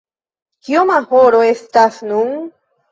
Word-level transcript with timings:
Kioma 0.69 0.97
horo 1.19 1.45
estas 1.53 2.05
nun? 2.11 2.37